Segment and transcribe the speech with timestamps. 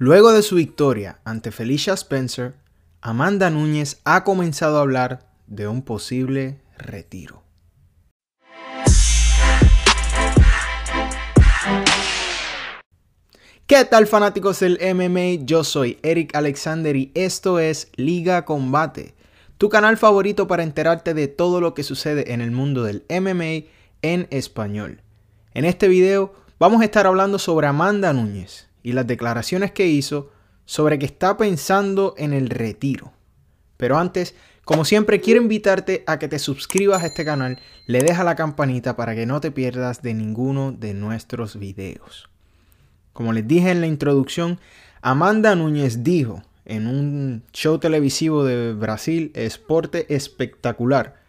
[0.00, 2.54] Luego de su victoria ante Felicia Spencer,
[3.00, 7.42] Amanda Núñez ha comenzado a hablar de un posible retiro.
[13.66, 15.44] ¿Qué tal fanáticos del MMA?
[15.44, 19.16] Yo soy Eric Alexander y esto es Liga Combate,
[19.58, 23.68] tu canal favorito para enterarte de todo lo que sucede en el mundo del MMA
[24.02, 25.02] en español.
[25.54, 30.30] En este video vamos a estar hablando sobre Amanda Núñez, y las declaraciones que hizo
[30.64, 33.12] sobre que está pensando en el retiro.
[33.76, 38.24] Pero antes, como siempre, quiero invitarte a que te suscribas a este canal, le dejas
[38.24, 42.30] la campanita para que no te pierdas de ninguno de nuestros videos.
[43.12, 44.58] Como les dije en la introducción,
[45.02, 51.20] Amanda Núñez dijo en un show televisivo de Brasil, Esporte Espectacular,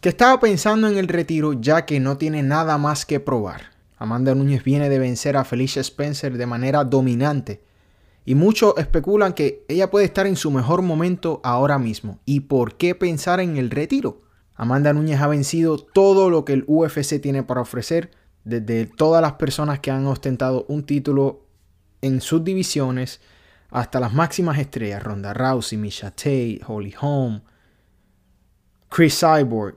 [0.00, 3.69] que estaba pensando en el retiro ya que no tiene nada más que probar.
[4.00, 7.62] Amanda Núñez viene de vencer a Felicia Spencer de manera dominante.
[8.24, 12.18] Y muchos especulan que ella puede estar en su mejor momento ahora mismo.
[12.24, 14.22] ¿Y por qué pensar en el retiro?
[14.54, 18.10] Amanda Núñez ha vencido todo lo que el UFC tiene para ofrecer,
[18.42, 21.44] desde todas las personas que han ostentado un título
[22.00, 23.20] en sus divisiones
[23.68, 27.42] hasta las máximas estrellas, Ronda Rousey, Misha Tate, Holly Holm,
[28.88, 29.76] Chris Cyborg.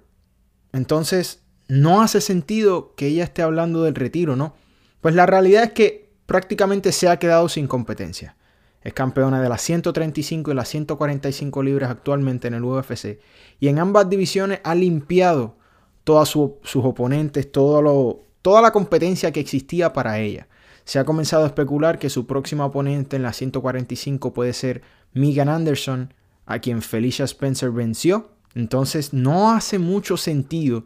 [0.72, 1.43] Entonces,
[1.82, 4.56] no hace sentido que ella esté hablando del retiro, ¿no?
[5.02, 8.36] Pues la realidad es que prácticamente se ha quedado sin competencia.
[8.84, 13.20] Es campeona de las 135 y las 145 libras actualmente en el UFC.
[13.60, 15.56] Y en ambas divisiones ha limpiado
[16.04, 20.48] todos sus oponentes, toda la competencia que existía para ella.
[20.84, 24.82] Se ha comenzado a especular que su próximo oponente en las 145 puede ser
[25.14, 26.14] Megan Anderson,
[26.46, 28.32] a quien Felicia Spencer venció.
[28.54, 30.84] Entonces no hace mucho sentido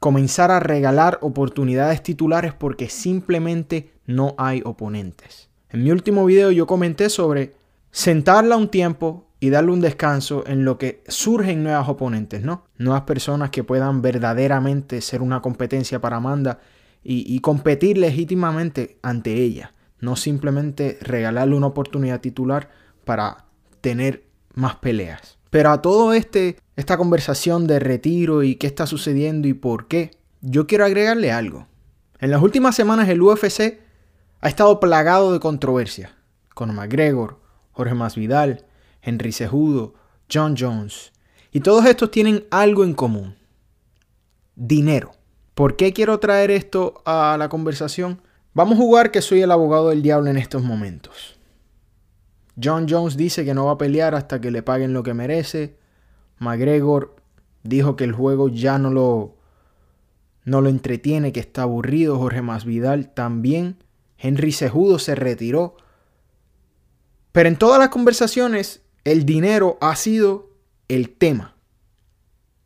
[0.00, 5.48] comenzar a regalar oportunidades titulares porque simplemente no hay oponentes.
[5.70, 7.54] En mi último video yo comenté sobre
[7.90, 12.64] sentarla un tiempo y darle un descanso en lo que surgen nuevas oponentes, ¿no?
[12.78, 16.60] Nuevas personas que puedan verdaderamente ser una competencia para Amanda
[17.02, 19.72] y, y competir legítimamente ante ella.
[20.00, 22.70] No simplemente regalarle una oportunidad titular
[23.04, 23.46] para
[23.80, 25.35] tener más peleas.
[25.50, 30.12] Pero a todo este, esta conversación de retiro y qué está sucediendo y por qué,
[30.40, 31.66] yo quiero agregarle algo.
[32.18, 33.80] En las últimas semanas el UFC
[34.40, 36.16] ha estado plagado de controversia.
[36.54, 37.40] Con McGregor,
[37.72, 38.64] Jorge Masvidal,
[39.02, 39.94] Henry Cejudo,
[40.32, 41.12] John Jones.
[41.52, 43.36] Y todos estos tienen algo en común.
[44.54, 45.12] Dinero.
[45.54, 48.20] ¿Por qué quiero traer esto a la conversación?
[48.52, 51.35] Vamos a jugar que soy el abogado del diablo en estos momentos.
[52.62, 55.76] John Jones dice que no va a pelear hasta que le paguen lo que merece.
[56.38, 57.16] McGregor
[57.62, 59.36] dijo que el juego ya no lo,
[60.44, 62.18] no lo entretiene, que está aburrido.
[62.18, 63.76] Jorge Masvidal también.
[64.18, 65.76] Henry Cejudo se retiró.
[67.32, 70.50] Pero en todas las conversaciones, el dinero ha sido
[70.88, 71.56] el tema.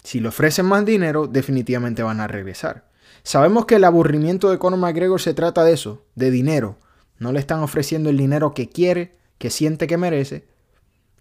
[0.05, 2.89] Si le ofrecen más dinero, definitivamente van a regresar.
[3.23, 6.79] Sabemos que el aburrimiento de Conor McGregor se trata de eso, de dinero.
[7.19, 10.47] No le están ofreciendo el dinero que quiere, que siente que merece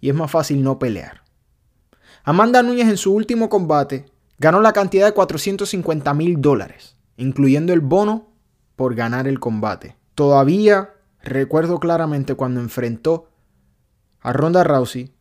[0.01, 1.23] y es más fácil no pelear.
[2.25, 4.07] Amanda Núñez en su último combate
[4.37, 8.33] ganó la cantidad de 450 mil dólares, incluyendo el bono
[8.75, 9.95] por ganar el combate.
[10.15, 13.29] Todavía recuerdo claramente cuando enfrentó
[14.19, 15.13] a Ronda Rousey,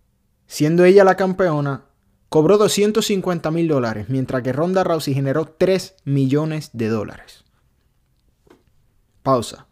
[0.49, 1.85] siendo ella la campeona,
[2.29, 7.45] cobró 250 mil dólares, mientras que Ronda Rousey generó 3 millones de dólares.
[9.23, 9.68] Pausa.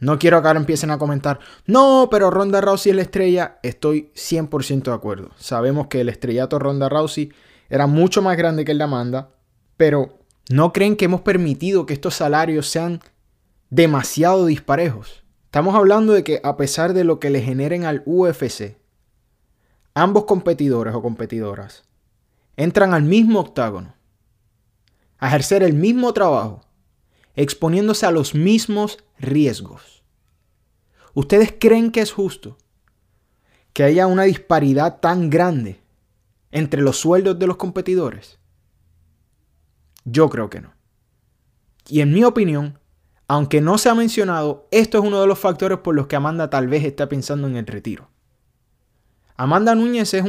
[0.00, 3.58] No quiero que ahora empiecen a comentar, no, pero Ronda Rousey es la estrella.
[3.62, 5.30] Estoy 100% de acuerdo.
[5.36, 7.32] Sabemos que el estrellato Ronda Rousey
[7.68, 9.30] era mucho más grande que el de Amanda,
[9.76, 10.18] pero
[10.48, 13.00] ¿no creen que hemos permitido que estos salarios sean
[13.68, 15.22] demasiado disparejos?
[15.44, 18.76] Estamos hablando de que a pesar de lo que le generen al UFC,
[19.94, 21.84] ambos competidores o competidoras
[22.56, 23.94] entran al mismo octágono,
[25.18, 26.62] a ejercer el mismo trabajo,
[27.34, 30.02] exponiéndose a los mismos riesgos.
[31.14, 32.58] ¿Ustedes creen que es justo
[33.72, 35.80] que haya una disparidad tan grande
[36.50, 38.38] entre los sueldos de los competidores?
[40.04, 40.72] Yo creo que no.
[41.88, 42.78] Y en mi opinión,
[43.28, 46.50] aunque no se ha mencionado, esto es uno de los factores por los que Amanda
[46.50, 48.08] tal vez está pensando en el retiro.
[49.36, 50.24] Amanda Núñez es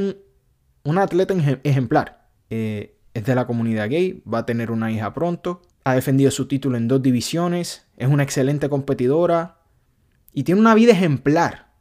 [0.83, 1.33] un, atleta
[1.63, 2.27] ejemplar.
[2.49, 6.47] Eh, es de la comunidad gay, va a tener una hija pronto, ha defendido su
[6.47, 9.61] título en dos divisiones, es una excelente competidora
[10.33, 11.71] y tiene una vida ejemplar.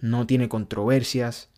[0.00, 1.50] No tiene controversias,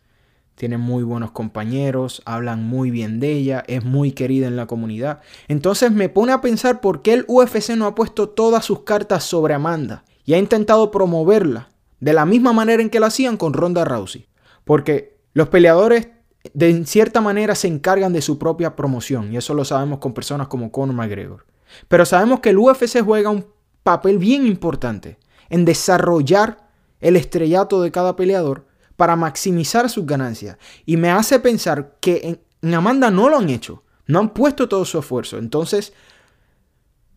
[0.55, 5.21] tiene muy buenos compañeros, hablan muy bien de ella, es muy querida en la comunidad.
[5.47, 9.23] Entonces me pone a pensar por qué el UFC no ha puesto todas sus cartas
[9.23, 11.69] sobre Amanda y ha intentado promoverla
[11.99, 14.27] de la misma manera en que lo hacían con Ronda Rousey.
[14.63, 16.09] Porque los peleadores
[16.53, 20.47] de cierta manera se encargan de su propia promoción y eso lo sabemos con personas
[20.47, 21.45] como Conor McGregor.
[21.87, 23.45] Pero sabemos que el UFC juega un
[23.83, 25.19] papel bien importante
[25.49, 26.67] en desarrollar
[26.99, 30.57] el estrellato de cada peleador para maximizar sus ganancias.
[30.85, 34.85] Y me hace pensar que en, Amanda no lo han hecho, no han puesto todo
[34.85, 35.37] su esfuerzo.
[35.37, 35.93] Entonces,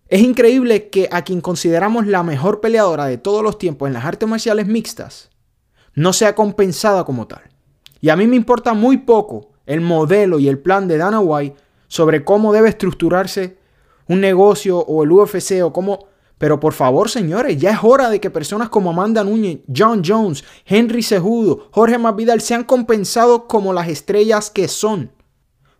[0.08, 4.04] es increíble que a quien consideramos la mejor peleadora de todos los tiempos en las
[4.04, 5.30] artes marciales mixtas
[5.94, 7.42] no sea compensada como tal.
[8.00, 11.56] Y a mí me importa muy poco el modelo y el plan de Dana White
[11.88, 13.58] sobre cómo debe estructurarse
[14.08, 16.06] un negocio o el UFC o cómo...
[16.38, 20.44] Pero por favor, señores, ya es hora de que personas como Amanda Núñez, John Jones,
[20.64, 25.10] Henry Cejudo, Jorge Masvidal sean compensados como las estrellas que son.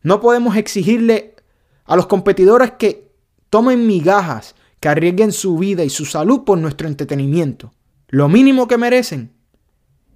[0.02, 1.36] No podemos exigirle
[1.84, 3.12] a los competidores que
[3.50, 7.72] tomen migajas, que arriesguen su vida y su salud por nuestro entretenimiento.
[8.08, 9.32] Lo mínimo que merecen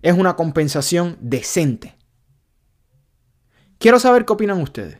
[0.02, 1.94] es una compensación decente.
[3.78, 4.98] Quiero saber qué opinan ustedes.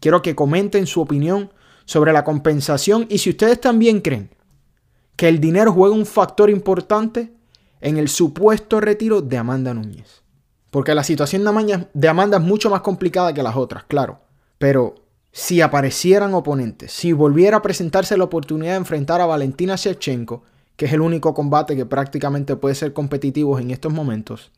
[0.00, 1.52] Quiero que comenten su opinión
[1.84, 4.30] sobre la compensación y si ustedes también creen
[5.16, 7.32] que el dinero juega un factor importante
[7.80, 10.22] en el supuesto retiro de Amanda Núñez.
[10.70, 14.22] Porque la situación de Amanda, es mucho más complicada que las otras, claro.
[14.58, 14.96] Pero
[15.30, 20.42] si aparecieran oponentes, si volviera a presentarse la oportunidad de enfrentar a Valentina Shevchenko,
[20.76, 24.50] que es el único combate que prácticamente puede ser competitivo en estos momentos,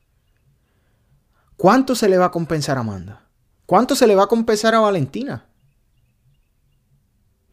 [1.57, 3.27] ¿cuánto se le va a compensar a Amanda?
[3.67, 5.47] ¿Cuánto se le va a compensar a Valentina?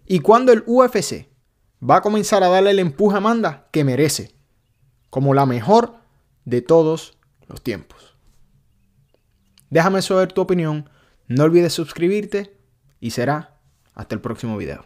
[0.06, 1.28] ¿Y cuando el UFC
[1.82, 4.36] va a comenzar a darle el empuje a Amanda que merece?
[5.10, 5.96] Como la mejor
[6.46, 7.18] de todos
[7.48, 8.16] los tiempos.
[9.70, 10.90] Déjame saber tu opinión,
[11.28, 12.56] no olvides suscribirte
[13.00, 13.58] y será
[13.94, 14.84] hasta el próximo video.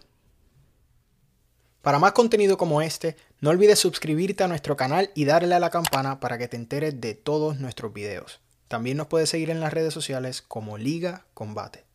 [1.82, 5.70] Para más contenido como este, no olvides suscribirte a nuestro canal y darle a la
[5.70, 8.42] campana para que te enteres de todos nuestros videos.
[8.68, 11.87] También nos puedes seguir en las redes sociales como Liga Combate.